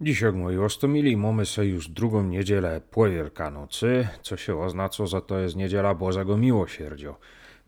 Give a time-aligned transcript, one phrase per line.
[0.00, 5.38] Dzisiaj, moi ostomili, mamy se już drugą niedzielę po Wielkanocy, co się oznacza, że to
[5.38, 7.14] jest niedziela Bożego Miłosierdzia.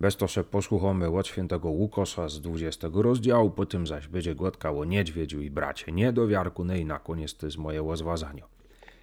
[0.00, 4.84] Bez to se posłuchamy od świętego Łukosa z 20 rozdziału, potem zaś będzie gładka o
[4.84, 8.42] niedźwiedziu i bracie niedowiarku, no i na koniec to jest moje łazwazanie.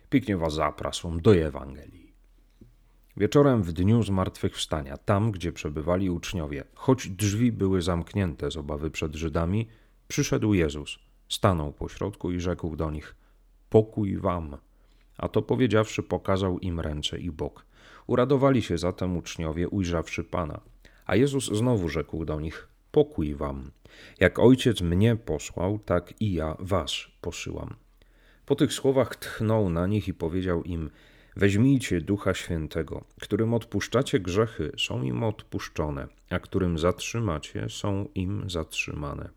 [0.09, 2.13] Pięknie was zapraszam do Ewangelii.
[3.17, 9.15] Wieczorem w dniu zmartwychwstania, tam gdzie przebywali uczniowie, choć drzwi były zamknięte z obawy przed
[9.15, 9.67] Żydami,
[10.07, 13.15] przyszedł Jezus, stanął pośrodku i rzekł do nich:
[13.69, 14.57] Pokój wam.
[15.17, 17.65] A to powiedziawszy, pokazał im ręce i bok.
[18.07, 20.61] Uradowali się zatem uczniowie, ujrzawszy Pana.
[21.05, 23.71] A Jezus znowu rzekł do nich: Pokój wam.
[24.19, 26.91] Jak ojciec mnie posłał, tak i ja was
[27.21, 27.75] posyłam.
[28.45, 30.89] Po tych słowach tchnął na nich i powiedział im:
[31.35, 39.29] Weźmijcie Ducha Świętego, którym odpuszczacie grzechy, są im odpuszczone, a którym zatrzymacie, są im zatrzymane.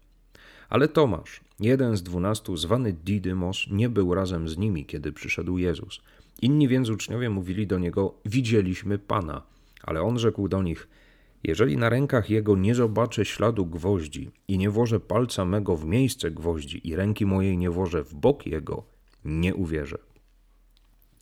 [0.69, 6.00] Ale Tomasz, jeden z dwunastu, zwany Didymos, nie był razem z nimi, kiedy przyszedł Jezus.
[6.42, 9.42] Inni więc uczniowie mówili do niego: Widzieliśmy Pana.
[9.83, 10.88] Ale on rzekł do nich:
[11.44, 16.30] Jeżeli na rękach jego nie zobaczę śladu gwoździ i nie włożę palca mego w miejsce
[16.30, 18.84] gwoździ i ręki mojej nie włożę w bok jego,
[19.25, 19.98] nie uwierzę.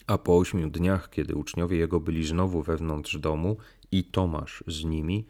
[0.07, 3.57] A po ośmiu dniach, kiedy uczniowie jego byli znowu wewnątrz domu
[3.91, 5.25] i Tomasz z nimi,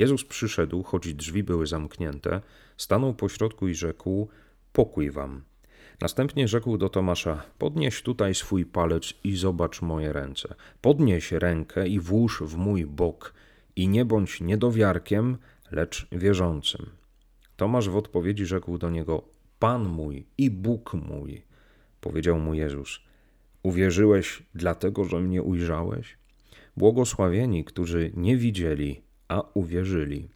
[0.00, 2.40] Jezus przyszedł, choć drzwi były zamknięte,
[2.76, 4.28] stanął pośrodku i rzekł:
[4.72, 5.42] Pokój wam.
[6.00, 10.54] Następnie rzekł do Tomasza: Podnieś tutaj swój palec i zobacz moje ręce.
[10.80, 13.34] Podnieś rękę i włóż w mój bok,
[13.76, 15.36] i nie bądź niedowiarkiem,
[15.70, 16.86] lecz wierzącym.
[17.56, 19.22] Tomasz w odpowiedzi rzekł do niego:
[19.58, 21.42] Pan mój i Bóg mój.
[22.00, 23.00] Powiedział mu Jezus:
[23.62, 26.18] Uwierzyłeś dlatego, że mnie ujrzałeś?
[26.76, 30.28] Błogosławieni, którzy nie widzieli, a uwierzyli.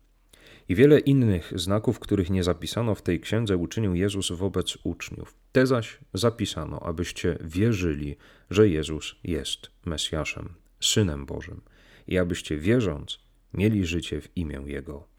[0.68, 5.34] I wiele innych znaków, których nie zapisano w tej księdze, uczynił Jezus wobec uczniów.
[5.52, 8.16] Te zaś zapisano, abyście wierzyli,
[8.50, 10.48] że Jezus jest Mesjaszem,
[10.80, 11.60] Synem Bożym,
[12.06, 13.20] i abyście wierząc,
[13.54, 15.13] mieli życie w imię Jego.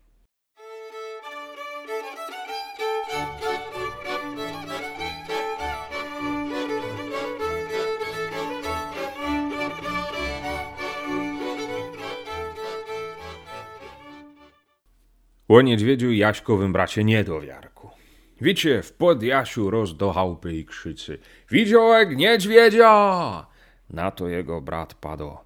[15.55, 17.89] O niedźwiedziu Jaśkowym bracie niedowiarku.
[18.41, 21.17] Wiecie, w podjasiu roz do chałupy i krzycy.
[21.51, 23.47] Widziołek niedźwiedzia!
[23.89, 25.37] Na to jego brat padł.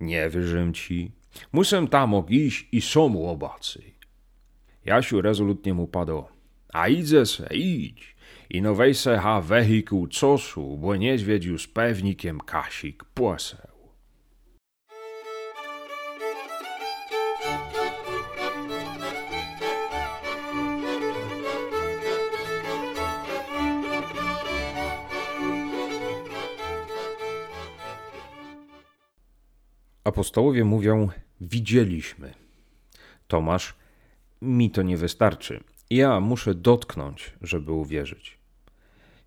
[0.00, 1.12] Nie wyżym ci.
[1.52, 3.82] Musem tam iść i są łobacy.
[4.84, 6.24] Jasiu rezolutnie mu padł.
[6.72, 8.16] A idzie se, idź.
[8.50, 13.75] I no wej se ha wehikuł cosu, bo niedźwiedziu z pewnikiem kasik płeseł.
[30.06, 31.08] Apostołowie mówią:
[31.40, 32.34] Widzieliśmy.
[33.28, 33.74] Tomasz,
[34.42, 35.60] mi to nie wystarczy.
[35.90, 38.38] Ja muszę dotknąć, żeby uwierzyć.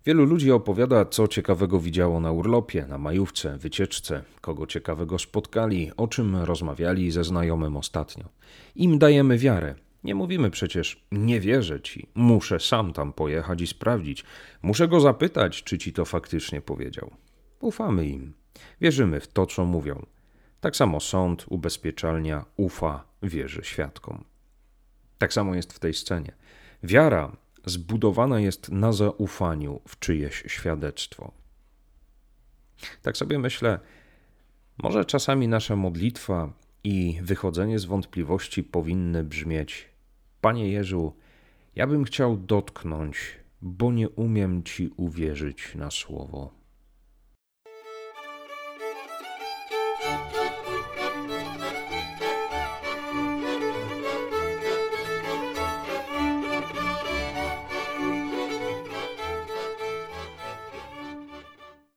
[0.04, 6.08] Wielu ludzi opowiada, co ciekawego widziało na urlopie, na majówce, wycieczce, kogo ciekawego spotkali, o
[6.08, 8.24] czym rozmawiali ze znajomym ostatnio.
[8.76, 9.74] Im dajemy wiarę.
[10.04, 14.24] Nie mówimy przecież, nie wierzę ci, muszę sam tam pojechać i sprawdzić,
[14.62, 17.10] muszę go zapytać, czy ci to faktycznie powiedział.
[17.60, 18.32] Ufamy im,
[18.80, 20.06] wierzymy w to, co mówią.
[20.60, 24.24] Tak samo sąd, ubezpieczalnia ufa, wierzy świadkom.
[25.18, 26.32] Tak samo jest w tej scenie.
[26.82, 31.32] Wiara zbudowana jest na zaufaniu w czyjeś świadectwo.
[33.02, 33.78] Tak sobie myślę,
[34.82, 36.52] może czasami nasza modlitwa
[36.84, 39.88] i wychodzenie z wątpliwości powinny brzmieć:
[40.40, 41.12] Panie Jezu,
[41.74, 43.16] ja bym chciał dotknąć,
[43.62, 46.59] bo nie umiem Ci uwierzyć na słowo.